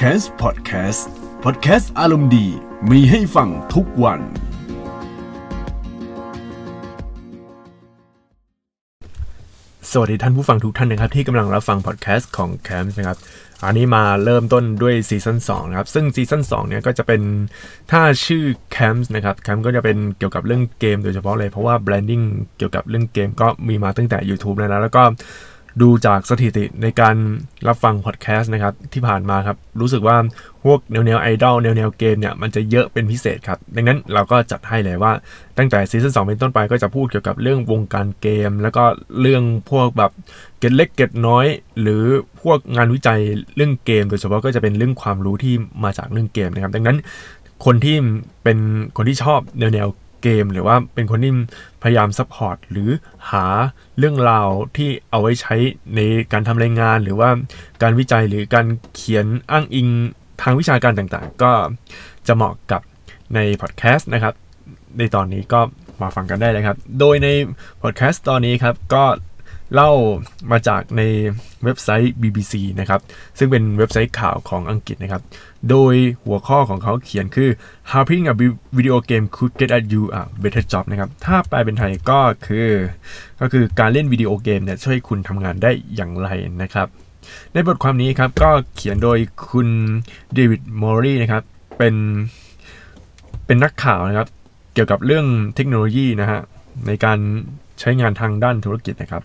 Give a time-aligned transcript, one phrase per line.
[0.00, 1.02] c a s Podcast
[1.44, 2.46] Podcast อารมณ์ดี
[2.90, 4.20] มีให้ฟังทุกวัน
[9.90, 13.18] สวัสดีท่านผู้ฟังทุกท่านนะครับ ที่กำลังรับฟังพอดแคสต์ของ c a m p นะครับ
[13.64, 17.22] อันนี้มาเริ่มต้นด้วยซีซั่น2นะครับ ซึ่งซีซั่น2เนี่ยก็จะเป็น
[17.90, 18.44] ถ้าชื่อ
[18.76, 22.24] c a m p นะครับ c a m p ก็จะเป็นเกี่ยวกับเรื่องเกมโดยเฉพาะเลย เพราะว่า branding
[22.58, 25.02] เกี่ยวกับเรื่องเกมก็มีมาตั้งแต่ YouTube แล้วนะแล้วก็
[25.82, 27.16] ดูจากสถิติในการ
[27.68, 30.16] รับฟังพอดแคสต์นะครับที่ผ่านมาครับ รู้สึกว่า
[30.64, 35.12] พวกแนวแนวไอดอลแนวแนวเกมเนี่ยมันจะเยอะเป็นพิเศษครับ ดังนั้นเราก็จัดให้เลยว่า
[35.58, 38.84] ตั้งแต่ซีซั่น2เป็นต้นไปก็จะพูดเกี่ยวกับเรื่องวงการเกม แล้วก็
[39.20, 40.10] เรื่องพวกแบบ
[40.58, 41.46] เก็ตเล็กเก็ตน้อย
[41.80, 42.02] หรือ
[42.42, 43.20] พวกงานวิจัย
[43.56, 46.96] เรื่องเกม โดยเฉพาะก็จะเป็นเรื่องความรู้ที่มาจากเรื่องเกมนะครับ ดังนั้น
[47.64, 47.96] คนที่
[48.42, 48.58] เป็น
[48.96, 49.88] คนที่ชอบแนวแนว
[50.26, 51.32] เกม หรือว่าเป็นคนที่
[51.82, 52.90] พยายาม support หรือ
[53.30, 53.46] หา
[53.98, 55.54] เรื่องราวที่เอาไว้ใช้
[55.96, 56.00] ใน
[56.32, 57.30] การทำรายงาน หรือว่า
[57.82, 59.88] การวิจัยหรือการเขียนอ้างอิง
[60.42, 61.52] ทางวิชาการต่างๆ ก็
[62.26, 62.82] จะเหมาะกับ
[63.34, 64.34] ในพอดแคสต์นะครับ
[64.98, 65.60] ในตอนนี้ก็
[66.02, 67.28] มาฟังกันได้เลยครับ โดยใน
[67.82, 69.04] พอดแคสต์ตอนนี้ครับก็
[69.74, 69.90] เล่า
[70.50, 71.02] มาจากใน
[71.64, 73.00] เว็บไซต์ BBC นะครับ
[73.38, 75.22] ซึ่งเป็นเว็บไซต์ข่าวของอังกฤษนะครับ
[75.70, 77.50] โดยหัวข้อของเขาเขียนคือ
[77.90, 78.34] how playing a
[78.76, 82.68] video game could get at you a better job นะครับ ถ้าแปลเป็นไทยก็คือ
[83.40, 86.28] ก็คือการเล่นวิดีโอเกมเนี่ยช่วยคุณทำงานได้อย่างไร
[86.62, 86.88] นะครับ
[87.52, 89.18] ในบทความนี้ครับก็เขียนโดย
[89.48, 89.68] คุณ
[90.34, 91.42] เดวิดมอรีนะครับ
[91.78, 91.94] เป็น
[93.46, 94.28] เป็นนักข่าวนะครับ
[94.74, 96.40] เกี่ยวกับเรื่องเทคโนโลยีนะฮะ
[96.86, 97.18] ในการ
[97.80, 99.22] ใช้งานทางด้านธุรกิจนะครับ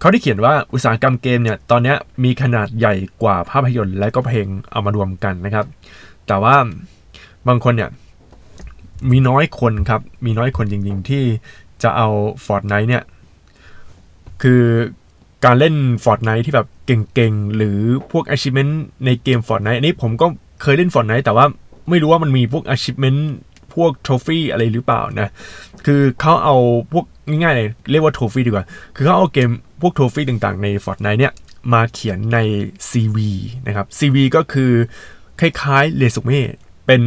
[0.00, 5.66] เขาได้เขียนว่าอุตสาหกรรมเกมเนี่ยตอนนี้มีขนาดใหญ่กว่าภาพยนตร์และก็เพลงเอามารวมกันนะครับ
[6.26, 6.56] แต่ว่า
[7.48, 7.90] บางคนเนี่ย
[9.10, 11.22] มีน้อยคนครับ มีน้อยคนจริงๆ ที่
[11.82, 12.08] จะเอา
[12.46, 13.04] Fortnite เนี่ย
[14.42, 14.62] คือ
[15.44, 15.74] การเล่น
[16.04, 17.78] Fortnite ที่แบบเก่งๆ หรือ
[18.10, 18.72] พวก achievement
[19.04, 20.26] ในเกม Fortnite อันนี้ผมก็
[20.62, 21.46] เคยเล่น Fortnite แต่ว่า
[21.88, 23.20] ไม่รู้ว่ามันมีพวก achievement
[23.74, 25.28] พวก trophy อะไรหรือเปล่านะ
[25.86, 26.56] คือเขาเอา
[26.92, 31.32] พวกง่ายๆเลยเรียกว่า trophy ดีกว่า คือเขาเอาเกมพวก trophy ต่างๆใน Fortnite เนี่ย
[31.72, 32.38] มาเขียนใน
[32.90, 33.18] CV
[33.66, 34.72] นะครับ CV ก็คือ
[35.40, 36.40] คล้ายๆเรซูเม่
[36.86, 37.02] เป็น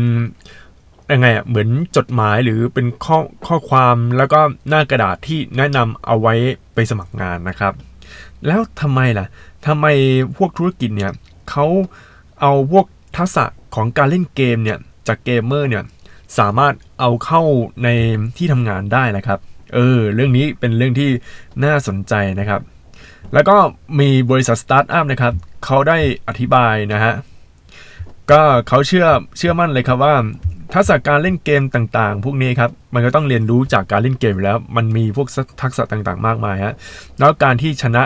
[1.12, 3.18] ยังไงอะเหมือนจดหมายหรือเป็นข้อ
[3.48, 4.40] ข้อความแล้วก็
[4.70, 6.34] หน้ากระดาษที่แนะนำเอาไว้
[6.74, 7.74] ไปสมัครงานนะครับ
[8.48, 9.26] แล้วทำไมล่ะ
[9.68, 9.86] ทำไม
[10.38, 11.12] พวกธุรกิจเนี่ย
[11.50, 11.66] เขา
[12.42, 12.86] เอาพวก
[13.18, 13.46] ทักษะ
[13.76, 14.78] ของการเล่นเกมเนี่ย
[15.08, 15.84] จากเกมเมอร์เนี่ย
[16.40, 17.42] สามารถเอาเข้า
[17.84, 17.90] ใน
[18.38, 19.40] ที่ทำงานได้นะครับ
[19.74, 21.10] เออ เรื่องนี้เป็นเรื่องที่
[21.64, 22.62] น่าสนใจนะครับ
[23.34, 23.58] แล้วก็
[24.00, 25.34] มีบริษัทสตาร์ทอัพนะครับ
[25.66, 25.98] เขาได้
[26.28, 27.14] อธิบายนะฮะ
[28.32, 30.16] ก็เขาเชื่อเชื่อมั่นเลยครับว่า
[30.74, 35.28] ทักษะการเล่นเกมต่างๆ พวกนี้ครับ มันก็ต้องเรียนรู้จากการเล่นเกมอยู่แล้ว มันมีพวก
[35.62, 36.76] ทักษะต่างๆ มากมายฮะ
[37.20, 38.04] แล้วการที่ชนะ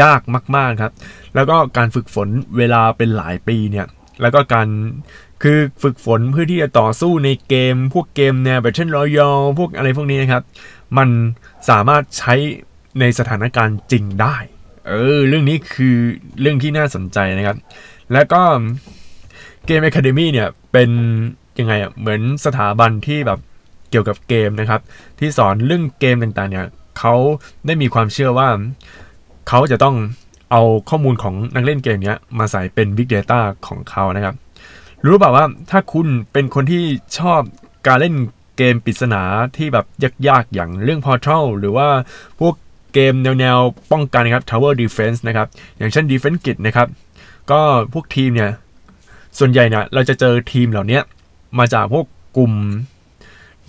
[0.00, 0.20] ยาก
[0.56, 0.92] มากๆครับ
[1.34, 3.86] แล้วก็การฝึกฝนเวลาเป็นหลายปีเนี่ย
[4.22, 4.68] แล้วก็การ
[5.48, 10.42] คือฝึกฝนเพื่อที่จะต่อสู้ในเกม พวกเกมแนวแบบเช่นรอยอพวกอะไรพวกนี้นะครับ
[10.98, 11.08] มัน
[11.68, 12.34] สามารถใช้
[13.00, 14.36] ในสถานการณ์จริงได้
[14.86, 15.96] เออ เรื่องนี้คือ
[16.40, 17.56] เรื่องที่น่าสนใจนะครับ
[18.12, 18.42] แล้วก็
[19.66, 20.90] เกม Academy เนี่ย เป็น
[21.58, 23.38] ยังไงอะ เหมือนสถาบันที่แบบ
[23.90, 24.80] เกี่ยวกับเกมนะครับ
[25.18, 26.66] ที่สอนเรื่องเกมต่างๆ เนี่ย
[26.98, 27.14] เขา
[27.66, 28.48] ได้มีความเชื่อว่า
[29.48, 29.96] เขาจะต้อง
[30.52, 34.36] เอาข้อมูลของนักเล่นเกมเนี้ยมาใส่เป็น Big Data ของเขานะครับ
[35.06, 36.82] รู้เปล่าว่าถ้าคุณเป็นคนที่
[37.18, 37.40] ชอบ
[37.86, 38.14] การเล่น
[38.56, 39.22] เกมปริศนา
[39.56, 39.86] ที่แบบ
[40.28, 41.88] ยากๆ อย่างเรื่อง Portal หรือว่า
[42.40, 42.54] พวก
[42.94, 46.88] เกมแนวๆ ป้องกันนะครับ Tower Defense นะครับ อย่างเช่น Defense Kit นะครับ
[47.50, 47.60] ก็
[47.92, 48.50] พวกทีมเนี่ย
[49.38, 51.00] ส่วนใหญ่เนี่ยเราจะเจอทีมเหล่านี้
[51.58, 52.06] มาจากพวก
[52.36, 52.52] กลุ่ม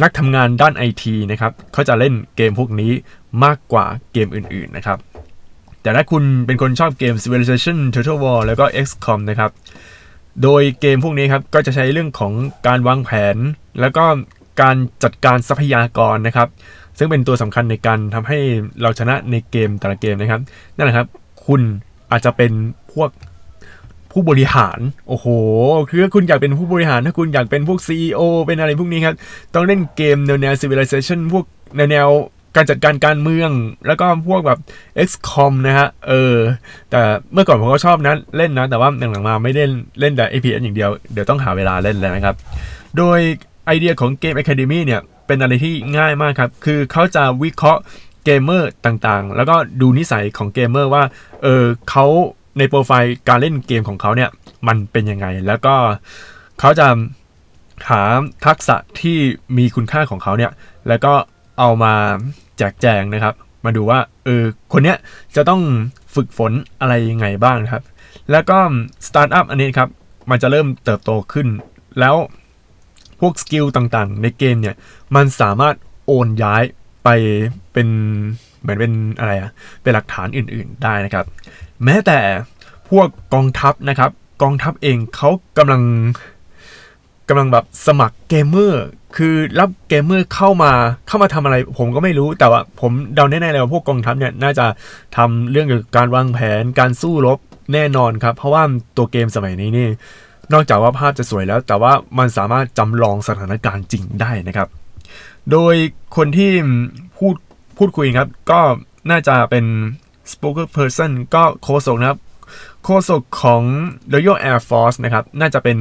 [0.02, 2.92] นักทำงานด้านไอทีนะครับเขาจะเล่นเกมพวกนี้
[3.44, 4.98] มากกว่าเกมอื่นๆนะครับ
[5.82, 9.52] แต่ถ้าคุณเป็นคนชอบเกม Civilization Total War แล้วก็ XCOM นะครับ
[10.44, 12.34] โดยเกมพวกนี้ครับก็จะใช้เรื่องของ
[12.68, 13.38] การวางแผน
[13.80, 14.06] แล้วก็
[14.62, 16.48] การจัดการทรัพยากรนะครับ
[16.98, 18.40] ซึ่งเป็นตัวสำคัญในการทำให้
[18.82, 20.42] เราชนะในเกมแต่ละเกมนะครับ
[20.76, 21.08] นั่นแหละครับ
[21.46, 21.62] คุณ
[22.12, 22.52] อาจจะเป็น
[22.94, 23.10] พวก
[24.12, 25.26] ผู้บริหาร โอ้โห
[25.90, 29.16] คือคุณอยากเป็นผู้บริหาร ถ้าคุณอยากเป็นพวก CEO เป็นอะไรพวกนี้ครับ
[29.54, 31.46] ต้องเล่นเกมแนวแนว civilization พวก
[31.76, 32.08] แนวแนว
[32.58, 33.52] การจัดการการเมือง
[33.88, 34.60] แล้วก็พวกแบบ
[35.08, 36.36] XCOM นะฮะ เออ
[36.92, 37.02] แต่
[37.34, 42.36] เมื่อก่อนผมก็ชอบนะเล่นนะ แต่ว่าหลังๆมาไม่เล่นเล่นแต่ FPS อย่างเดียว เดี๋ยวต้องหาเวลาเล่นแล้วนะครับ
[42.98, 43.20] โดย
[43.66, 47.82] ไอเดียของเกม Academy เนี่ย เป็นอะไรที่ง่ายมากครับ คือเขาจะวิเคราะห์
[48.26, 51.04] เกมเมอร์ต่างๆ แล้วก็ดูนิสัยของเกมเมอร์ว่า
[51.44, 52.06] เออเขา
[52.58, 54.30] ในโปรไฟล์การเล่นเกมของเขาเนี่ย
[54.68, 55.76] มันเป็นยังไง แล้วก็
[56.60, 56.88] เขาจะ
[57.90, 58.02] หา
[58.46, 59.18] ทักษะที่
[59.58, 60.52] มีคุณค่าของเขาเนี่ย
[60.88, 61.14] แล้วก็
[61.60, 61.94] เอามา
[62.58, 63.34] แจกแจงนะครับ
[63.66, 64.98] มาดูว่าเออคนเนี้ย
[65.36, 65.62] จะต้อง
[66.16, 67.84] ฝึกฝนอะไรยังไงบ้างครับ
[68.32, 68.58] แล้วก็
[69.08, 69.90] สตาร์ทอัพอันนี้ครับ
[70.30, 71.48] มันจะเริ่มเติบโตขึ้น
[72.00, 72.16] แล้ว
[73.20, 74.76] พวก skill ต่างๆ ในเกมเนี่ย
[75.16, 75.76] มันสามารถ
[76.06, 76.64] โอนย้าย
[77.04, 77.10] ไป
[77.74, 77.88] เป็น
[78.62, 79.52] เหมือนเป็นอะไรอะ
[79.82, 81.26] เป็นหลักฐานอื่นๆได้นะครับ
[81.84, 82.20] แม้แต่
[82.90, 84.12] พวกกองทัพนะครับ
[84.42, 85.82] กองทัพเองเขากำลัง
[87.30, 88.86] กำลังแบบสมัครเกมเมอร์
[89.18, 90.72] คือรับเกมเมอร์เข้ามา
[91.08, 94.66] เข้ามาทำอะไร ผมก็ไม่รู้แต่ว่าผมเดาแน่ๆเลยว่าพวกกองทัพเนี่ยน่าจะ
[95.18, 97.40] ทำเรื่องเกี่ยวกับการวางแผนการสู้รบ
[97.74, 98.64] แน่นอนครับ เพราะว่า
[98.98, 99.88] ตัวเกมสมัยนี้นี่
[100.54, 104.68] นอกจากว่าภาพจะสวยแล้ว แต่ว่ามันสามารถจำลองสถานการณ์จริงได้นะครับ
[105.52, 105.76] โดย
[106.16, 106.52] คนที่
[107.18, 107.36] พูด
[107.78, 108.60] พูดคุยครับ ก็
[109.10, 109.66] น่าจะเป็น
[110.32, 112.20] spokesperson ก็โคศกนะครับ
[112.84, 113.64] โฆษกของ
[114.14, 115.78] Royal Air Force นะครับ น่าจะเป็น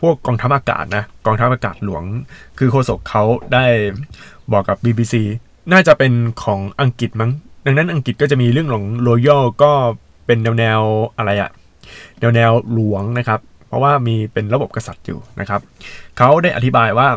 [0.00, 2.04] พวกกองทัพอากาศนะ กองทัพอากาศหลวง
[2.58, 3.66] คือโฆษกเขาได้
[4.52, 5.14] บอกกับ BBC
[5.72, 6.12] น่าจะเป็น
[6.42, 7.30] ของอังกฤษมั้ง
[7.66, 9.72] ดังนั้นอังกฤษก็จะมีเรื่องของ Royal ก็
[10.26, 10.80] เป็นแนวแนว
[11.16, 11.50] อะไรอะ
[12.20, 15.60] แนวแนวหลวงนะครับ เพราะว่ามีเป็นระบบกษัตริย์อยู่นะครับ
[16.18, 17.08] เขาได้อธิบายว่า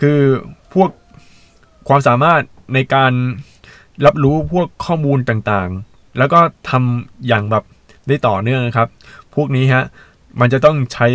[0.00, 0.18] คือ
[0.74, 0.90] พวก
[1.88, 2.40] ความสามารถ
[2.74, 3.12] ในการ
[4.06, 6.40] รับรู้พวกข้อมูลต่างๆ แล้วก็
[6.70, 7.64] ทำอย่างแบบ
[8.08, 8.88] ได้ต่อเนื่องครับ
[9.34, 9.84] พวกนี้ฮะ
[10.40, 11.08] มันจะต้องใช้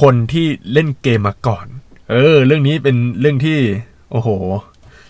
[0.00, 1.66] คนที่เล่นเกมมาก่อน
[2.10, 3.58] เออ เรื่องนี้เป็นเรื่องที่
[4.10, 4.28] โอ้โห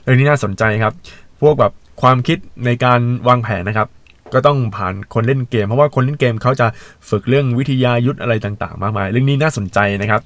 [0.03, 0.93] เรื่องที่น่าสนใจครับ
[1.41, 1.73] พวกแบบ
[2.03, 3.88] ความคิดในการวางแผนนะครับ
[4.35, 6.67] ก็ต้องผ่านคนเล่นเกม เพราะว่าคนเล่นเกมเขาจะ
[7.08, 10.20] ฝึกเรื่องวิทยายุทธอะไรต่างๆ มากมาย เรื่องนี้น่าสนใจนะครับ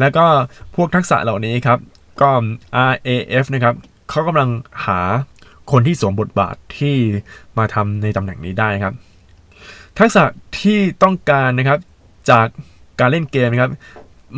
[0.00, 0.24] แล้วก็
[0.74, 1.78] พวกทักษะเหล่านี้ครับ
[2.20, 2.30] ก็
[2.90, 3.74] RAF นะครับ
[4.10, 4.50] เขากำลัง
[4.86, 5.00] หา
[5.72, 6.96] คนที่สวมบทบาทที่
[7.58, 8.94] มาทำในตำแหน่งนี้ได้ครับ
[9.98, 10.24] ทักษะ
[10.60, 11.78] ที่ต้องการนะครับ
[12.30, 12.46] จาก
[13.00, 13.72] การเล่นเกมนะครับ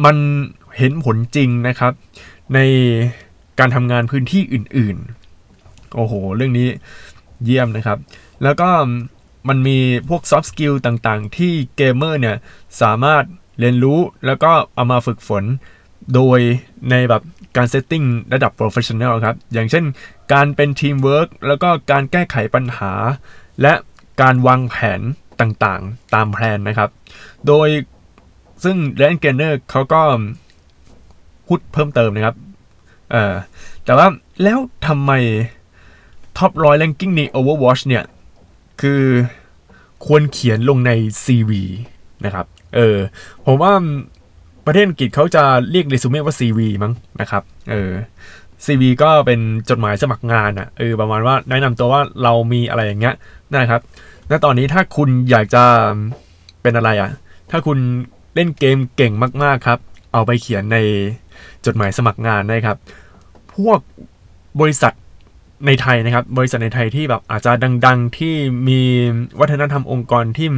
[0.05, 0.17] มัน
[0.79, 1.93] เห็นผลจริงนะครับ
[2.55, 2.59] ใน
[3.59, 6.69] การทำงานพื้นที่อื่นๆ โอ้โห เรื่องนี้
[7.45, 7.99] เยี่ยมนะครับ
[8.43, 8.71] แล้วก็
[9.49, 9.79] มันมี
[10.09, 12.37] พวก soft skill ต่างๆ ที่เกมเมอร์เนี่ย
[12.83, 13.25] สามารถ
[13.61, 15.45] เรียนรู้แล้วก็เอามาฝึกฝน
[16.15, 16.39] โดย
[16.91, 17.23] ในแบบ
[17.57, 19.85] การ setting ระดับ professional ครับ อย่างเช่น
[20.33, 22.93] การเป็นทีมเวิร์กแล้วก็การแก้ไขปัญหา
[23.63, 23.73] และ
[24.21, 25.01] การวางแผน
[25.41, 26.91] ต่างๆ ตามแผนนะครับ
[27.47, 27.69] โดย
[28.65, 30.01] ซึ่งแรนเกนเนอร์เขาก็
[31.47, 32.37] พูดเพิ่มเติมนะครับ
[33.11, 33.35] เออ
[33.85, 34.07] แต่ว่า
[34.43, 35.13] แล้วทำไม
[36.39, 38.05] ท็อปร้อยแรงกิ้งใน Overwatch เนี่ย
[38.81, 39.03] คือ
[40.07, 40.91] ควรเขียนลงใน
[41.25, 41.51] CV
[42.25, 42.47] นะครับ
[42.77, 42.97] เออ
[43.47, 43.73] ผมว่า
[44.67, 47.93] ประเทศอังกฤษเขาจะเรียกเรซูเม่ว่า CV มั้งนะครับ เออ
[48.65, 53.15] CV ก็เป็นจดหมายสมัครงานอะ่ะ เออ ประมาณว่าแนะนำตัวว่าเรามีอะไรอย่างเงี้ย
[53.57, 53.81] นะครับ
[54.31, 55.65] ณตอนนี้ถ้าคุณอยากจะ
[56.63, 57.11] เป็นอะไรอะ่ะ
[57.51, 57.79] ถ้าคุณ
[58.35, 59.79] เล่นเกมเก่งมาก ๆครับ
[60.13, 60.79] เอาไปเขียนใน
[61.67, 62.77] จดหมายสมัครงานได้ครับ
[63.55, 63.81] พวก
[64.61, 64.93] บริษัท
[65.67, 67.53] ในไทยนะครับ บริษัทในไทยที่แบบอาจจะ
[67.87, 68.35] ดัง ๆ ที่
[68.69, 68.81] มี
[69.41, 70.49] วัฒนธรรมองค์กรที่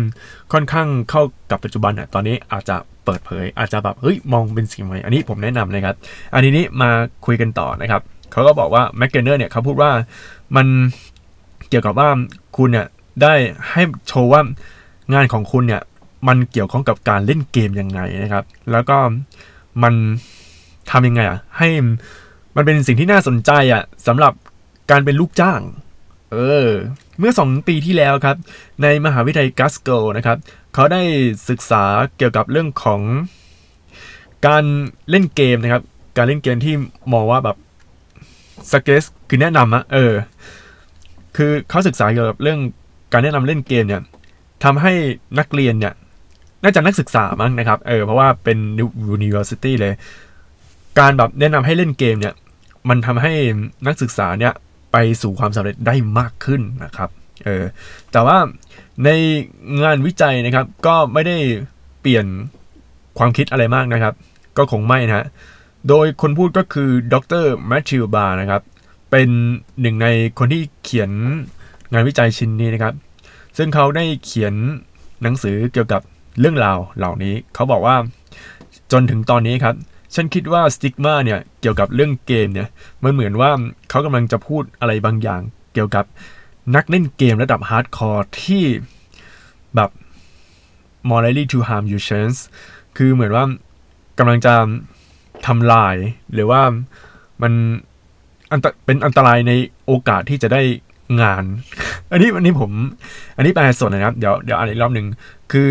[0.52, 5.96] ค่อนข้างเข้ากับปัจจุบันอะตอนนี้อาจจะเปิดเผย อาจจะแบบเฮ้ยมองเป็นสิ่งใหม่ อันนี้ผมแนะนำนะครับ
[6.34, 6.90] อันนี้นี้มา
[7.26, 8.02] คุยกันต่อนะครับ
[8.32, 9.90] เขาก็บอกว่าแมคเกเนอร์เนี่ยเขาพูดว่า
[10.56, 10.66] มัน
[11.68, 12.08] เกี่ยวกับว่า
[12.56, 12.86] คุณเนี่ย
[13.22, 13.34] ได้
[13.70, 14.42] ให้โชว์ว่า
[15.14, 15.82] งานของคุณเนี่ย
[16.28, 18.96] มันเกี่ยวข้องกับการเล่นเกมยังไงนะครับ แล้วก็
[19.82, 19.94] มัน
[20.90, 21.68] ทำยังไงอะ ให้
[22.56, 24.32] มันเป็นสิ่งที่น่าสนใจอะสำหรับ
[24.90, 25.60] การเป็นลูกจ้าง
[26.32, 26.36] เอ
[26.66, 26.68] อ
[27.18, 28.36] เมื่อ 2 ปีที่แล้วครับ
[28.82, 30.38] ในมหาวิทยาลัยกัสโกนะครับ
[30.74, 31.02] เขาได้
[31.48, 31.84] ศึกษา
[32.16, 33.00] เกี่ยวกับเรื่องของ
[34.46, 34.64] การ
[35.10, 35.82] เล่นเกมนะครับ
[36.16, 36.74] การเล่นเกมที่
[37.12, 37.56] มองว่าแบบ
[38.70, 40.12] สเกสคือแนะนำอะเออ
[41.36, 42.58] คือเขาศึกษาเกี่ยวกับเรื่อง
[43.12, 44.02] การแนะนำเล่นเกมเนี่ย
[44.64, 44.92] ทำให้
[45.38, 45.94] นักเรียนเนี่ย
[46.62, 48.58] น่าจะนักศึกษามั้งนะครับ เออ เพราะว่าเป็น
[49.16, 49.94] university เลย
[50.98, 52.34] การแบบแนะนำให้เล่นเกมเนี่ย
[52.88, 53.32] มันทำให้
[53.86, 54.52] นักศึกษาเนี่ย
[54.92, 57.10] ไปสู่ความสำเร็จได้มากขึ้นนะครับ
[57.44, 57.64] เออ
[58.12, 58.38] แต่ว่า
[59.04, 59.08] ใน
[59.82, 61.36] งานวิจัยนะครับ ก็ไม่ได้
[62.00, 62.26] เปลี่ยน
[63.18, 64.14] ความคิดอะไรมากนะครับ
[64.56, 65.26] ก็คงไม่นะฮะ
[65.88, 68.62] โดยคนพูดก็คือดรแมทธิวบาร์นะครับ
[69.10, 69.28] เป็น
[69.80, 71.10] หนึ่งในคนที่เขียน
[71.92, 72.94] งานวิจัยชิ้นนี้นะครับ
[73.56, 74.54] ซึ่งเขาได้เขียน
[75.22, 76.00] หนังสือเกี่ยวกับ
[76.40, 77.96] เรื่องราวเหล่านี้ เขาบอกว่า
[78.92, 79.74] จนถึงตอนนี้ครับ
[80.14, 82.68] ฉันคิดว่า stigma เนี่ยเกี่ยวกับเรื่องเกมเนี่ย
[83.02, 83.50] มันเหมือนว่า
[83.90, 85.40] เขากำลังจะพูดอะไรบางอย่าง
[85.74, 86.04] เกี่ยวกับ
[86.74, 88.64] นักเล่นเกมระดับ hardcore ที่
[89.74, 89.90] แบบ
[91.10, 92.38] morally to harm your chance
[92.96, 93.44] คือเหมือนว่า
[94.18, 94.54] กำลังจะ
[95.46, 95.96] ทำลาย
[96.32, 96.62] หรือว่า
[97.42, 97.52] มัน
[98.50, 99.52] อันเป็นอันตรายใน
[99.86, 100.62] โอกาสที่จะได้
[101.20, 101.44] งาน
[102.12, 102.70] อันนี้อันนี้ผม
[103.36, 105.06] อันนี้แปลสดนะครับ เดี๋ยวเดี๋ยวอ่านอีกรอบหนึ่ง
[105.52, 105.68] คือ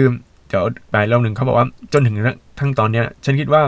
[0.50, 2.16] เดี๋ยวแปลรอบหนึ่งเขาบอกว่าจนถึง
[2.60, 3.64] ทั้งตอนเนี้ย ฉันคิดว่า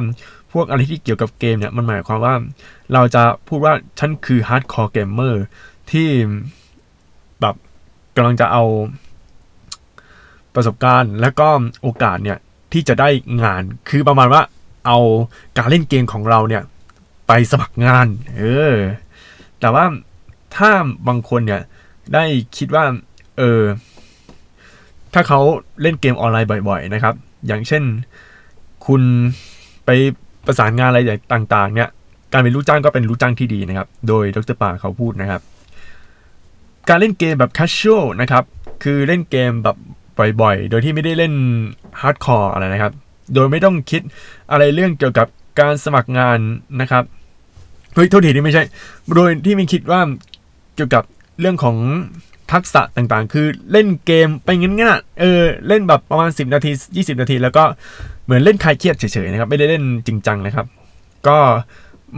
[0.54, 2.36] พวกอะไรที่เกี่ยวกับเกมเนี่ยมันหมายความว่า
[2.94, 5.44] เราจะพูดว่าฉันคือ hardcore gamer
[5.92, 6.10] ที่
[7.42, 7.56] แบบ
[8.16, 8.64] กำลังจะเอา
[10.56, 11.50] ประสบการณ์และก็
[11.82, 12.38] โอกาสเนี่ย
[12.74, 13.10] ที่จะได้
[13.44, 14.42] งานคือประมาณว่า
[14.88, 14.98] เอา
[15.58, 16.64] การเล่นเกมของเราเนี่ย
[17.28, 18.76] ไปสมัครงาน เออ
[19.60, 19.86] แต่ว่า
[20.56, 20.70] ถ้า
[21.08, 21.62] บางคนเนี่ย
[22.14, 22.24] ได้
[22.58, 22.84] คิดว่า
[23.38, 23.62] เออ
[25.14, 25.40] ถ้าเขา
[25.82, 27.16] เล่นเกมออนไลน์บ่อยๆนะครับ
[27.48, 27.84] อย่างเช่น
[28.86, 29.02] คุณ
[29.86, 29.90] ไป
[30.46, 31.02] ประสานงานอะไร
[31.34, 31.90] ต่างๆเนี่ย
[32.34, 35.42] การเป็นลูกจ้างก็เป็นลูกจ้างที่ดีนะครับ โดยดรป่าเขาพูดนะครับ
[36.90, 38.44] การเล่นเกมแบบ casual นะครับ
[38.84, 39.78] คือเล่นเกมแบบ
[40.42, 41.34] บ่อยๆ โดยที่ไม่ได้เล่น
[42.02, 42.94] hardcore อะไรนะครับ
[43.34, 44.02] โดยไม่ต้องคิด
[44.52, 45.28] อะไรเรื่องเกี่ยวกับ
[45.60, 46.40] การสมัครงาน
[46.82, 47.04] นะครับ
[47.96, 48.64] เฮ้ยโทษทีนี่ไม่ใช่
[49.16, 50.02] โดยที่ไม่คิดว่า
[50.82, 51.04] กี่ยวกับ
[51.40, 51.78] เรื่องของ
[52.52, 57.64] ทักษะต่างๆ คือเล่นเกมไปงั้นๆเออเล่นแบบประมาณ 10 นาที 20 นาที แล้วก็
[58.26, 60.66] เหมือนเล่นคลายเครียดเฉยๆนะครับ ไม่ได้เล่นจริงจังนะครับ
[61.28, 61.38] ก็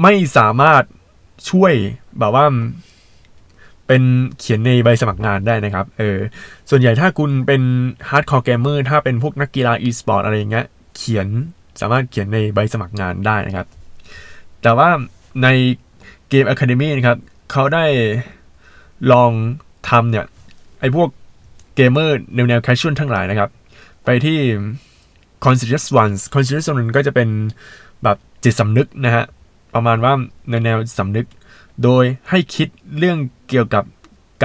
[0.01, 0.83] ไม่สามารถ
[1.49, 1.73] ช่วย
[2.19, 2.45] แบบว่า
[3.87, 4.03] เป็น
[4.39, 6.17] เขียนในใบสมัครงานได้นะครับ เออ
[6.69, 7.61] ส่วนใหญ่ถ้าคุณเป็น
[8.09, 10.65] hardcore gamer ถ้าเป็นพวกนักกีฬา esport อะไรอย่างเงี้ย
[10.97, 11.27] เขียน
[11.81, 13.67] สามารถเขียนในใบสมัครงานได้นะครับ
[14.61, 14.89] แต่ว่า
[15.43, 15.47] ใน
[16.29, 17.17] เกม Academy นะครับ
[17.51, 17.85] เขาได้
[19.11, 19.31] ลอง
[19.89, 20.25] ทำเนี่ย
[20.79, 21.09] ไอ้พวก
[21.75, 23.49] เกมเมอร์แนวแนวแคชชวลทั้งหลายนะครับ
[24.05, 24.39] ไปที่
[25.43, 27.29] Conscious Ones Conscious Ones ก็จะเป็น
[28.03, 29.25] แบบจิตสำนึกนะฮะ
[29.75, 30.13] ประมาณว่า
[30.49, 31.27] ในวแนวสำนึก
[31.83, 32.67] โดยให้คิด
[32.97, 33.17] เรื่อง
[33.49, 33.83] เกี่ยวกับ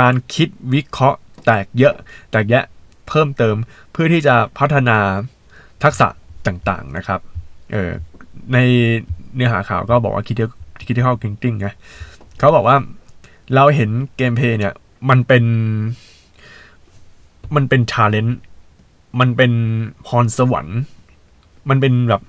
[0.00, 1.94] การคิดวิเคราะห์แตกเยอะ
[2.30, 2.64] แตกแยะ
[3.08, 3.56] เพิ่มเติม
[3.92, 4.98] เพื่อที่จะพัฒนา
[5.82, 6.08] ทักษะ
[6.46, 7.20] ต่างๆนะครับ
[7.72, 7.90] เออ
[8.52, 8.58] ใน
[9.34, 10.24] เนื้อหาข่าวก็บอกว่า
[10.86, 11.74] critical thinking นะ
[12.38, 12.76] เขาบอกว่า
[13.54, 14.74] เราเห็นเกมเพย์เนี่ย
[15.10, 15.44] มันเป็น
[17.54, 18.38] มันเป็นชาเลนจ์
[19.20, 19.52] มันเป็น
[20.06, 20.78] พรสวรรค์
[21.68, 22.22] มันเป็นแบบ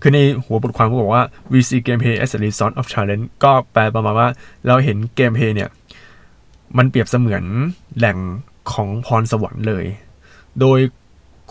[0.00, 4.28] คือในหัวบทความก็บอกว่า we see gameplay as a result of challenge ก็แปลประมาณว่า
[4.66, 5.70] เราเห็นเกมเพย์เนี่ย
[6.76, 7.44] มันเปรียบเสมือน
[7.98, 8.18] แหล่ง
[8.72, 9.84] ของพรสวรรค์เลย
[10.60, 10.78] โดย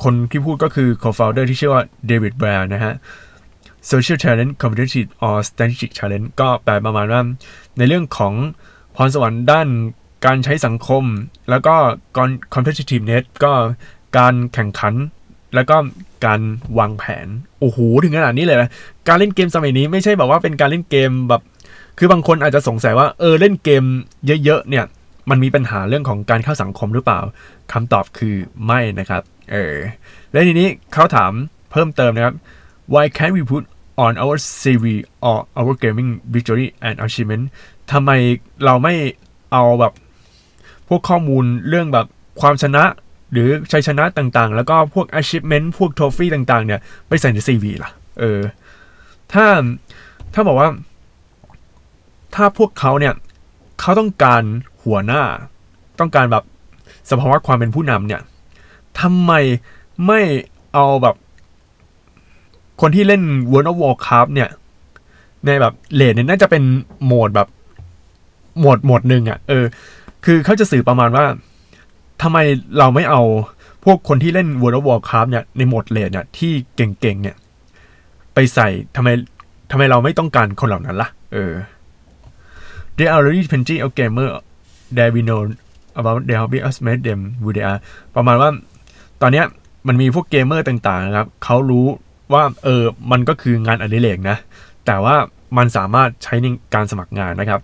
[0.04, 2.94] คนที่พูดก็คือ co-founder ที่ชื่อว่าเดวิดแบรนนะฮะ
[3.90, 7.22] social challenge competitive or strategic challenge ก็แปลประมาณว่า
[7.78, 8.34] ในเรื่องของ
[8.96, 9.68] พรสวรรค์ด้าน
[10.26, 11.04] การใช้สังคม
[11.50, 11.76] แล้วก็
[12.54, 13.54] competitiveness ก็
[14.18, 14.94] การแข่งขัน
[15.56, 15.76] แล้วก็
[16.26, 16.42] การ
[16.80, 17.28] วางแผน
[17.60, 18.70] โอ้โห ถึงขนาดนี้เลยนะ
[19.08, 21.42] การเล่นเกมสมัยนี้ไม่ใช่แบบว่าเป็นการเล่นเกมแบบ
[21.98, 23.84] คือบางคนอาจจะสงสัยว่า เออ เล่นเกม
[24.44, 24.86] เยอะๆ เนี่ย
[25.30, 27.20] มันมีปัญหาเรื่องของการเข้าสังคมหรือเปล่า
[27.74, 28.36] คำตอบคือ
[28.66, 29.22] ไม่นะครับ
[29.52, 29.76] เออ
[30.32, 31.32] และทีนี้เขาถาม
[31.72, 32.36] เพิ่มเติมนะครับ
[32.94, 33.64] why can't we put
[34.06, 34.86] on our CV
[35.28, 37.46] or our gaming victory and achievement
[37.92, 38.12] ทำไม
[38.66, 38.94] เราไม่
[39.52, 39.94] เอาแบบ
[40.88, 42.08] พวกข้อมูลเรื่องแบบ
[42.42, 42.84] ความชนะ
[43.32, 48.40] หรือชัยชนะต่างๆ แล้วก็พวก achievement พวก trophy ต่างๆ เนี่ย ไปใส่ใน CV ล่ะ เออ
[49.34, 49.46] ถ้า
[50.34, 50.70] ถ้าบอกว่า
[52.36, 53.14] ถ้าพวกเขาเนี่ย
[53.80, 54.44] เขาต้องการ
[54.84, 55.22] หัวหน้า
[56.00, 56.44] ต้องการแบบ
[57.10, 58.22] สภาวะความเป็นผู้นำเนี่ย
[59.00, 59.32] ทำไม
[60.08, 60.20] ไม่
[60.74, 61.16] เอาแบบ
[62.82, 64.50] คนที่เล่น World of Warcraft เนี่ย
[65.46, 66.64] ในแบบเลดเนี่ยน่าจะเป็น
[67.04, 67.48] โหมดแบบ
[68.62, 69.66] หมดหมดหนึ่งอะ่ะเออ
[70.26, 71.26] คือเขาจะสื่อประมาณว่า
[72.22, 72.38] ทำไม
[72.78, 73.22] เราไม่เอา
[73.84, 77.36] พวกคนที่เล่น World of Warcraft เนี่ยในโหมดเลดเนี่ยที่เก่งๆเนี่ย
[78.34, 79.10] ไปใส่ทำไม
[79.72, 81.54] ทำไมเราไม่ต้องการคนเหล่านั้นละ่ะ เออ
[82.98, 84.30] There are already plenty of gamer
[84.98, 85.42] that we know
[86.00, 87.80] about their hobby us made them who they are
[88.16, 88.50] ประมาณว่า
[89.22, 89.46] ตอนเนี้ย
[89.88, 91.86] มันมีพวกเกมเมอร์ต่างๆนะครับ เขารู้
[92.34, 94.38] ว่า เออ มันก็คืองานอดิเรกนะ
[94.86, 95.16] แต่ว่า
[95.58, 97.62] มันสามารถใช้ในการสมัครงานนะครับ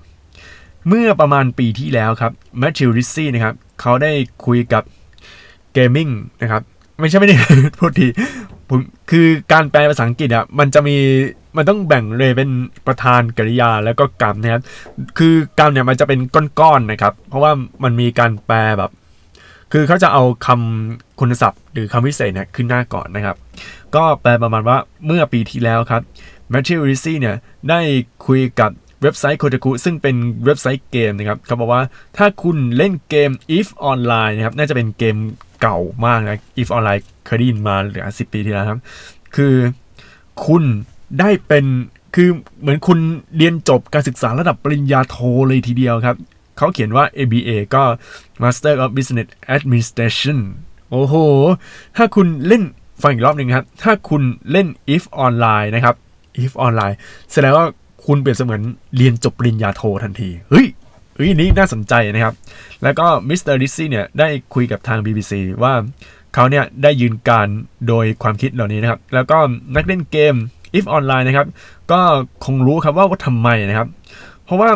[0.88, 4.12] เมื่อประมาณปีที่แล้วครับแมทธิวริซี่นะครับเขาได้
[4.46, 4.84] คุยกับ
[5.74, 6.10] เกมมิ่ง
[6.42, 6.62] นะครับ
[7.00, 7.36] ไม่ใช่ไม่ได้
[7.80, 8.08] พูดที
[8.70, 8.80] ผม
[9.12, 10.98] คือการแปลภาษาอังกฤษอะมันจะมี
[11.58, 12.50] มันต้องแบ่งเลยเป็น
[12.88, 14.62] ประธานกริยาแล้วก็กรรมนะครับ
[15.18, 16.20] คือกรรมเนี่ยมันจะเป็น
[16.60, 17.52] ก้อนๆนะครับ เพราะว่า
[17.84, 18.92] มันมีการแปลแบบ
[19.72, 23.36] คือเขาจะเอาคำคุณศัพท์ หรือคำวิเศษเนี่ยขึ้นหน้าก่อนนะครับ
[23.96, 26.02] ก็แปลประมาณว่าเมื่อปีที่แล้วครับ
[26.50, 27.36] แมทธิวริซี่เนี่ย
[27.70, 27.80] ได้
[28.28, 30.16] คุยกับ เว็บไซต์โคต k คุซึ่งเป็น
[30.46, 31.82] เว็บไซต์เกมนะครับเขาบอกว่า
[32.18, 35.18] ถ้าคุณเล่นเกม if online นะครับน่าจะเป็นเกม
[35.62, 38.80] เก่ามากนะ if online เคยได้ยินมาเหลือสิปีที่แล้วครับ
[39.36, 39.56] คือ
[40.46, 40.64] คุณ
[41.20, 41.66] ได้เป็น
[42.16, 42.30] คือ
[42.62, 43.00] เหมือนคุณ
[43.38, 45.18] เรียนจบการศึกษาระดับปริญญาโท
[45.48, 46.18] เลยทีเดียวครับ
[46.58, 47.84] เขาเขียนว่า MBA ก็
[48.42, 50.40] Master of Business Administration
[50.90, 51.16] โอ้โห
[51.98, 52.64] ถ้าคุณเล่น
[53.02, 55.96] ฟังอีกรอบหนึ่งครับ ถ้าคุณเล่น EVE Online นะครับ
[56.44, 56.96] EVE Online
[57.32, 57.66] แสดงว่า
[58.06, 58.62] คุณเปรียบเสมือน
[58.98, 60.68] เรียนจบปริญญาโททันที เฮ้ย
[61.16, 62.34] เฮ้ยนี้น่าสนใจนะครับ
[62.84, 65.32] แล้วก็มิสเตอร์ดิซี่เนี่ยได้คุยกับทาง BBC
[65.64, 65.74] ว่า
[66.34, 67.48] เขาเนี่ยได้ยืนการ
[67.88, 69.38] โดยความคิดเหล่านี้นะครับ แล้วก็
[69.76, 70.36] นักเล่นเกม
[70.78, 71.48] EVE Online นะครับ
[71.92, 72.00] ก็
[72.46, 73.88] คงรู้ครับว่าว่าทำไมนะครับ
[74.46, 74.70] เพราะว่า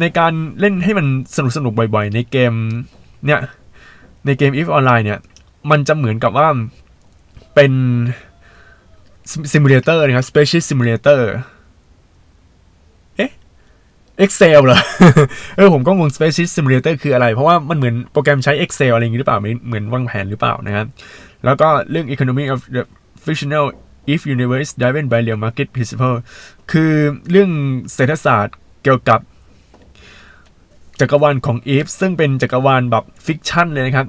[0.00, 1.06] ในการเล่นให้มัน
[1.36, 2.52] สนุกสนุกบ่อยๆ ในเกม
[3.26, 3.40] เนี่ย
[4.26, 5.20] ในเกม EVE Online เนี่ย
[5.70, 6.48] มันจะเหมือนกับว่า
[7.54, 7.72] เป็น
[9.52, 11.55] simulator นะครับ Space Simulator เอ๊ะ
[14.24, 14.80] Excel เหรอ
[15.56, 20.86] เออผมก็งง Special Simulator คืออะไร เพราะว่ามันเหมือนโปรแกรมใช้ Excel อะไรอย่างนี้หรือเปล่า เหมือนวางแผนหรือเปล่านะครับ
[21.44, 22.82] แล้วก็เรื่อง Economy of the
[23.24, 23.66] Fictional
[24.12, 26.16] if universe driven by real market principle
[26.72, 26.92] คือ
[27.30, 27.50] เรื่อง
[27.94, 29.20] เศรษฐศาสตร์เกี่ยวกับ
[31.00, 34.06] จักรวาลของ if ซึ่งเป็นจักรวาลแบบฟิกชันเลยนะครับ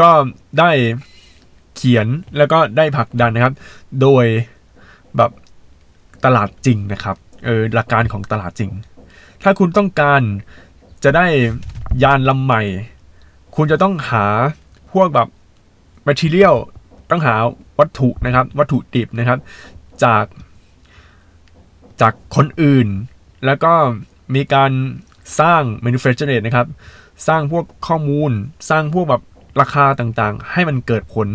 [0.00, 0.10] ก็
[0.58, 0.70] ได้
[1.76, 3.54] เขียนแล้วก็ได้ผลักดันนะครับ
[4.00, 4.24] โดย
[5.16, 5.30] แบบ
[6.24, 8.70] ตลาดจริงนะครับ เออหลักการของตลาดจริง
[9.42, 10.22] ถ้าคุณต้องการ
[11.04, 11.26] จะได้
[12.02, 12.62] ยานลำใหม่
[13.56, 14.26] คุณจะต้องหา
[14.92, 15.28] พวกแบบ
[16.08, 16.56] material
[17.10, 17.34] ต้องหา
[17.78, 19.38] วัตถุนะครับ วัตถุดิบนะครับ
[20.04, 20.24] จาก
[22.00, 22.88] จากคนอื่น
[23.46, 23.72] แล้วก็
[24.34, 24.70] มีการ
[25.40, 26.66] สร้าง manufacture นะครับ
[27.28, 28.32] สร้างพวกข้อมูล
[28.70, 29.22] สร้างพวกแบบ
[29.60, 31.28] ราคาต่างๆ ให้มันเกิดผล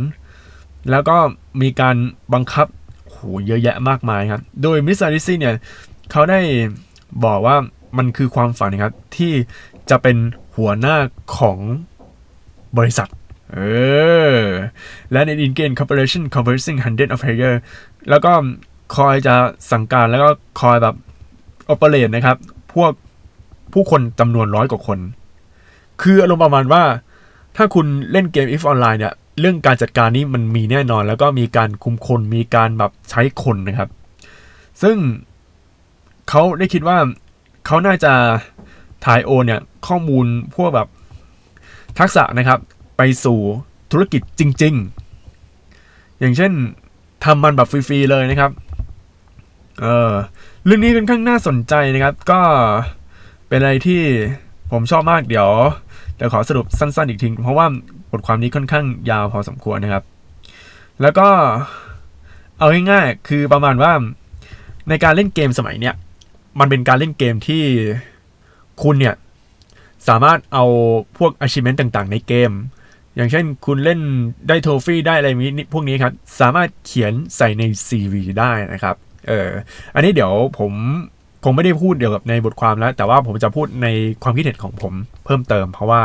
[0.91, 1.17] แล้วก็
[1.61, 1.95] มีการ
[2.33, 2.67] บังคับ
[3.09, 3.17] โห
[3.47, 5.55] เยอะแยะมากมายครับ โดยมิสซาริซี่เนี่ย
[6.11, 6.39] เขาได้
[7.25, 7.55] บอกว่า
[7.97, 9.33] มันคือความฝันนะครับ ที่
[9.89, 10.17] จะเป็น
[10.57, 10.95] หัวหน้า
[11.37, 11.57] ของ
[12.77, 13.09] บริษัท
[13.53, 13.59] เอ
[14.37, 14.39] อ
[15.11, 17.55] และใน i n g a i n Corporation Conversing Hundred of Player
[18.09, 18.31] แล้วก็
[18.95, 19.35] คอยจะ
[19.71, 20.29] สั่งการแล้วก็
[20.61, 20.95] คอยแบบ
[21.73, 22.37] operate นะครับ
[22.73, 22.91] พวก
[23.73, 24.99] ผู้คนจำนวนร้อยกว่าคน
[26.01, 26.83] คืออารมณ์ประมาณว่า
[27.55, 33.89] ถ้าคุณเล่นเกม if online เนี่ย เรื่องการจัดการนี้มันมีแน่นอน แล้วก็มีการคุมคน มีการแบบใช้คนนะครับ
[34.81, 34.97] ซึ่ง
[36.29, 36.97] เขาได้คิดว่า
[37.65, 38.13] เขาน่าจะ
[39.05, 40.87] ถ่ายโอนเนี่ยข้อมูลพวกแบบ
[41.99, 42.59] ทักษะนะครับ
[42.97, 43.39] ไปสู่
[43.91, 44.73] ธุรกิจจริง
[45.47, 46.51] ๆ อย่างเช่น
[47.23, 48.51] ทำมันแบบฟรีๆเลยนะครับ
[49.81, 50.11] เออ
[50.65, 52.41] เรื่องนี้ค่อนข้างน่าสนใจนะครับ ก็
[53.47, 54.01] เป็นอะไรที่
[54.71, 55.49] ผมชอบมากเดี๋ยว
[56.15, 57.65] เดี๋ยวขอสรุปสั้นๆอีกทีเพราะว่า
[58.11, 60.03] บทความนี้ค่อนข้างยาวพอสมควรนะครับ
[61.01, 61.27] แล้วก็
[62.59, 63.91] เอาง่ายๆคือประมาณว่า
[64.89, 65.95] ในการเล่นเกมสมัยเนี้ย
[66.59, 67.63] มันเป็นการเล่นเกมที่
[68.83, 69.15] คุณเนี่ย
[70.07, 70.65] สามารถเอา
[71.17, 72.51] พวก achievement ต่างๆ ในเกม
[73.15, 73.99] อย่างเช่นคุณเล่น
[74.47, 78.95] ได้โทฟี่ได้อะไรนี้พวกนี้ครับ สามารถเขียนใส่ใน CV ได้นะครับ
[79.27, 79.49] เออ
[79.95, 80.73] อันนี้เดี๋ยวผม
[81.43, 83.87] คงไม่ได้พูดเดียวกับในบทความแล้ว แต่ว่าผมจะพูดใน
[84.23, 84.93] ความคิดเห็นของผม
[85.25, 86.01] เพิ่มเติม เพราะว่า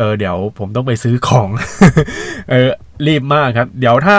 [0.00, 1.48] เออเดี๋ยวผมต้องไปซื้อของ
[2.50, 2.70] เออ
[3.06, 4.16] รีบมากครับ เดี๋ยวถ้า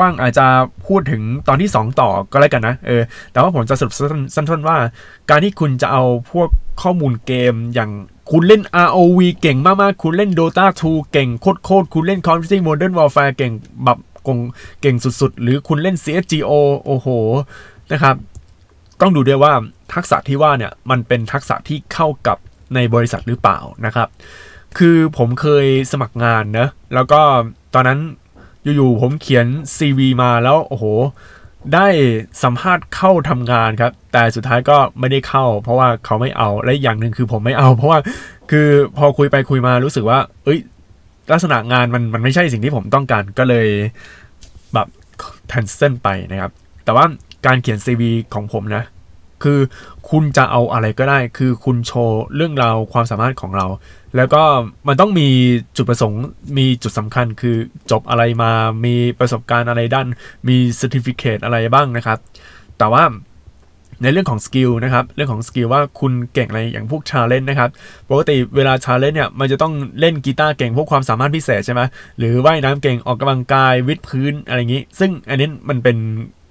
[0.00, 0.46] ว่างๆอาจจะ
[0.86, 3.92] พูดถึงตอนที่ 2 ต่อก็แล้วกันนะเออแต่ว่าผมจะสรุป
[4.34, 4.76] สั้นๆว่า
[5.30, 6.48] การที่คุณจะเอาพวก
[6.82, 7.90] ข้อมูลเกมอย่าง
[8.30, 11.28] คุณเล่น ROV เก่งมากๆ คุณเล่น Dota 2 เก่ง
[11.64, 13.52] โคตรๆ คุณเล่น Call of Duty Modern Warfare เก่ง
[13.84, 14.38] แบบกง
[14.80, 16.52] เก่งสุดๆ หรือคุณเล่น CSGO
[16.86, 17.08] โอ้โห
[17.92, 18.14] นะครับ
[19.00, 19.52] ต้องดูด้วยว่า
[19.94, 22.36] ทักษะที่ว่าเนี่ย มันเป็นทักษะที่เข้ากับ
[22.74, 24.08] ในบริษัทหรือเปล่านะครับ
[24.78, 27.20] คือผมเคยสมัครงานนะแล้วก็
[27.74, 28.00] ตอนนั้น
[28.76, 30.84] อยู่ๆผมเขียน CV มาแล้วโอ้โห
[31.74, 31.86] ได้
[32.42, 37.98] สัมภาษณ์เข้าทำงานครับ แต่สุดท้ายก็ไม่ได้เข้า เพราะว่าเขาไม่เอาและอย่างหนึ่งคือผมไม่เอา เพราะว่า
[38.50, 40.58] คือพอคุยไปคุยมารู้สึกว่า เอ้ย
[41.32, 43.68] ลักษณะงานมันมันไม่ใช่สิ่งที่ผมต้องการก็เลย
[44.74, 44.88] แบบ
[45.48, 46.52] cancel ไปนะครับ
[46.84, 47.04] แต่ว่า
[47.46, 48.02] การเขียน CV
[48.34, 48.84] ของผมนะ
[49.42, 49.58] คือ
[50.10, 53.66] คุณจะเอาอะไรก็ได้ คือคุณโชว์เรื่องราวความสามารถของเรา
[54.16, 54.42] แล้วก็
[54.88, 55.28] มันต้องมี
[55.76, 56.22] จุดประสงค์
[56.58, 57.56] มีจุดสำคัญคือ
[57.90, 58.52] จบอะไรมา
[58.84, 60.06] มีประสบการณ์อะไรด้าน
[60.48, 62.18] มี certificate อะไรบ้างนะครับ
[62.78, 63.04] แต่ว่า
[64.02, 67.70] ในเรื่องของ skill นะครับ เรื่องของ skill ว่าคุณเก่งอะไรอย่างพวก challenge นะครับ
[68.10, 71.82] ปกติเวลา challenge เนี่ย มันจะต้องเล่นกีตาร์เก่งพวกความสามารถพิเศษใช่ไหม
[72.18, 75.96] หรือว่ายน้ำเก่งออกกำลังกายวิดพื้นอะไรอย่างนี้ ซึ่งอันนี้มันเป็น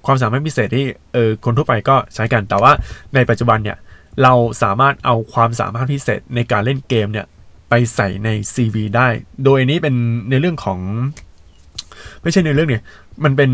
[0.06, 2.72] ความสามารถพิเศษที่เออคนทั่วไปก็ใช้กันแต่ว่า
[3.16, 3.78] ในปัจจุบันเนี่ย
[4.24, 7.26] เราสามารถเอาความสามารถพิเศษในการเล่นเกมเนี่ย
[7.74, 9.08] ไปใส่ใน CV ได้
[9.46, 9.96] โดยนี้เป็น
[10.30, 10.80] ในเรื่องของ
[12.22, 12.84] ไม่ใช่ในเรื่องเนี่ย
[13.24, 13.52] มันเป็น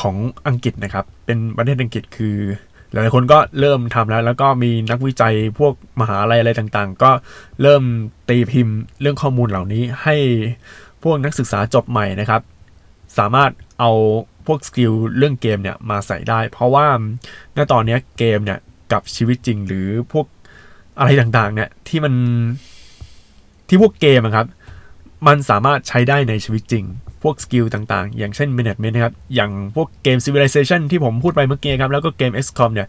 [0.00, 2.36] ของอังกฤษนะครับ เป็นประเทศอังกฤษคือ
[2.92, 7.10] หลายๆคนก็เริ่มทำแล้ว แล้วก็มีนักวิจัยพวกมหาลัยอะไรต่างๆ ก็
[7.62, 7.82] เริ่ม
[8.28, 10.16] ตีพิมพ์เรื่องข้อมูลเหล่านี้ให้
[11.02, 12.42] พวกนักศึกษาจบใหม่นะครับ
[13.18, 13.90] สามารถเอา
[14.46, 16.86] พวกสกิลเรื่องเกมเนี่ยมาใส่ได้ เพราะว่า
[17.56, 18.58] ณตอนนี้เกมเนี่ย
[18.92, 20.26] กับชีวิตจริงหรือพวก
[20.98, 22.14] อะไรต่างๆเนี่ยที่มัน
[23.70, 24.46] ที่พวกเกมครับ
[25.26, 26.84] มันสามารถใช้ได้ในชีวิตจริง
[27.22, 32.88] พวกสกิลต่างๆ อย่างเช่น management นะครับ อย่างพวกเกม civilization ที่ผมพูดไปเมื่อกี้ครับ แล้วก็เกม XCOM เนี่ย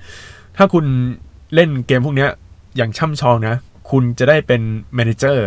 [0.57, 0.85] ถ้าคุณ
[1.55, 2.27] เล่นเกมพวกนี้
[2.77, 3.55] อย่างช่ำชองนะ
[3.91, 4.61] คุณจะได้เป็น
[4.97, 5.37] manager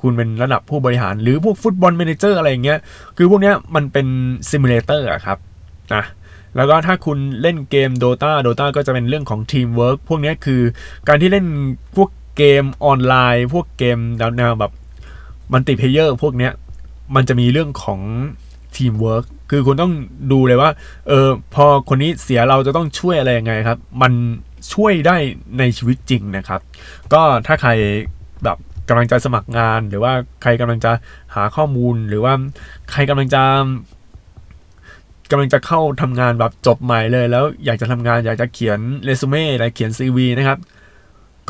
[0.00, 2.78] คุณเป็นระดับผู้บริหาร หรือพวกฟุตบอล manager อะไรอย่างเงี้ย
[3.16, 4.06] คือพวกนี้มันเป็น
[4.50, 5.38] simulator อะครับ
[5.94, 6.04] นะ
[6.56, 10.62] แล้วก็ถ้าคุณเล่นเกม Dota Dota ก็จะเป็นเรื่องของ Teamwork พวกนี้คือ
[11.08, 11.46] การที่เล่น
[11.96, 13.98] พวกเกมออนไลน์ พวกเกม
[14.38, 14.72] แนวแบบ
[15.52, 16.52] multiplayer พวกเนี้ย
[17.14, 18.00] มันจะมีเรื่องของ
[18.76, 19.92] ทีมเวิร์กคือคุณต้อง
[20.32, 20.70] ดูเลยว่า
[21.08, 24.12] เออ พอคนนี้เสียเราจะต้องช่วยอะไรยังไงครับ มัน
[24.74, 25.16] ช่วยได้
[25.58, 26.60] ในชีวิตจริงนะครับ
[27.12, 27.70] ก็ถ้าใคร
[28.44, 28.58] แบบ
[28.88, 30.92] กำลังจะสมัครงาน หรือว่าใครกำลังจะ
[31.34, 32.34] หาข้อมูล หรือว่า
[32.90, 33.42] ใครกำลังจะ
[35.30, 40.58] กำลังจะเข้าทำงานแบบจบใหม่เลย แล้วอยากจะทำงานอยากจะเขียนเรซูเม่อะไรเขียนซีวีนะครับ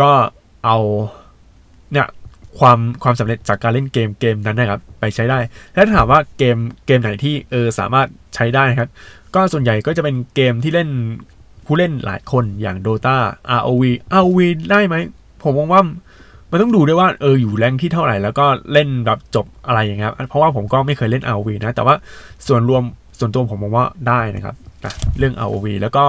[0.01, 0.11] ก็
[0.65, 0.79] เอา
[1.93, 2.07] เนี่ย
[2.59, 5.39] ความความสำเร็จจากการเล่นเกมเกมนั้นนะครับไปใช้ได้
[5.75, 8.91] แล้วถ้าถามว่าเกมเกมไหนที่เออสามารถใช้ได้นะครับ
[9.35, 10.89] ก็ส่วนใหญ่ก็จะเป็นเกมที่เล่น
[11.67, 13.17] ผู้เล่นหลายคนอย่าง Dota
[13.59, 13.83] ROV
[14.21, 14.39] ROV
[14.71, 14.97] ได้ไหม
[15.43, 15.83] ผมมองว่า
[16.51, 21.95] มันต้องดูด้วยว่าเอออยู่แรงที่เท่าไหร่แล้วก็เล่นแบบจบอะไรอย่างเงี้ยเพราะว่าผมก็ไม่เคยเล่น ROV นะ แต่ว่า
[22.47, 22.83] ส่วนรวม
[23.19, 26.05] ส่วนตัวผมมองว่าได้นะครับนะเรื่อง ROV แล้วก็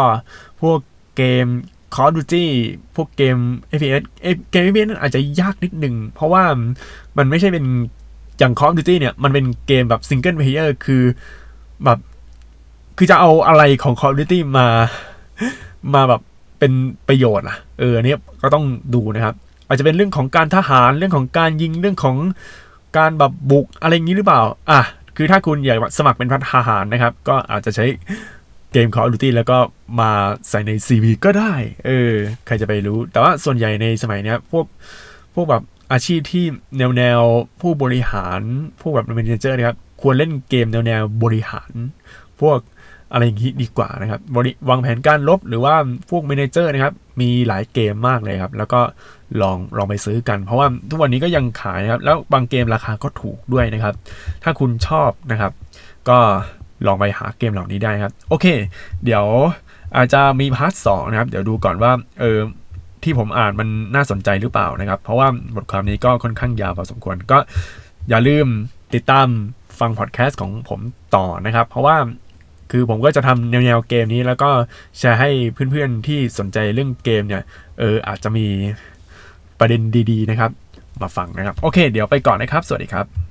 [0.61, 0.79] พวก
[1.17, 1.45] เกม
[1.95, 2.45] Call of Duty
[2.95, 3.37] พวกเกม
[3.77, 4.03] FPS
[4.51, 6.43] เกม FPS อาจจะยากนิดนึง เพราะว่า
[7.17, 7.65] มันไม่ใช่เป็น
[8.39, 11.03] อย่าง Call of Duty เนี่ย มันเป็นเกมแบบ Single Player คือ
[11.83, 11.99] แบบ
[12.97, 14.67] คือจะเอาอะไรของ Call of Duty มา
[15.93, 16.21] มาแบบ
[16.59, 16.71] เป็น
[17.07, 19.35] ประโยชน์อะ เออเนี่ยก็ต้องดูนะครับ
[19.67, 22.17] อาจจะเป็นเรื่องของการทหารเรื่องของการยิงเรื่องของ
[22.97, 24.81] การแบบบุกอะไรอย่างนี้หรือเปล่า อะ
[25.17, 27.85] คือถ้าคุณอยากสมัครเป็นพัทหารนะครับ ก็อาจจะใช้
[28.71, 29.57] เกม Call of Duty แล้วก็
[29.99, 30.11] มา
[30.49, 31.53] ใส่ใน CV ก็ได้
[31.85, 32.13] เออ
[32.45, 34.65] ใครจะไปรู้ แต่ว่าส่วนใหญ่ในสมัยนี้พวก
[35.35, 36.45] พวกแบบอาชีพที่
[36.77, 37.21] แนวแนว
[37.61, 38.41] ผู้บริหาร
[38.81, 41.71] พวกแบบเมนเจอร์นะครับ ควรเล่นเกมแนวแนวบริหาร
[42.41, 42.59] พวก
[43.11, 44.21] อะไรอย่างนี้ดีกว่านะครับ
[44.69, 45.75] วางแผนการลบหรือว่า
[46.09, 48.81] พวกเมนเจอร์นะครับ มีหลายเกมมากเลยครับ แล้วก็
[49.41, 53.95] ลองลองไปซื้อกัน เพราะว่าทุกวันนี้ก็ยังขายนะครับ แล้วบางเกมราคาก็ถูกด้วยนะครับ
[54.43, 55.51] ถ้าคุณชอบนะครับ
[56.09, 56.19] ก็
[56.87, 58.45] ลองไปหาเกมเหล่านี้ได้ครับ โอเค
[59.05, 59.25] เดี๋ยว
[59.95, 62.39] อาจจะมี part สองนะครับ เดี๋ยวดูก่อนว่าเออ
[63.03, 67.37] ที่ผมอ่านมันน่าสนใจหรือเปล่านะครับ เพราะว่าบทความนี้ก็ค่อนข้างยาวพอสมควรก็
[68.09, 68.47] อย่าลืม
[68.93, 69.27] ติดตาม
[69.79, 70.79] ฟังพอดแคสต์ของผม
[71.15, 71.97] ต่อนะครับ เพราะว่า
[72.71, 74.49] คือผมก็จะทำแนวๆเกมนี้แล้วก็
[74.97, 77.43] แชร์ให้เพื่อนๆที่สนใจเรื่องเกมเนี่ย
[77.79, 78.45] เอออาจจะมี
[79.59, 80.51] ประเด็นดีๆนะครับ
[81.01, 83.30] มาฟังนะครับ โอเค เดี๋ยวไปก่อนนะครับ สวัสดีครับ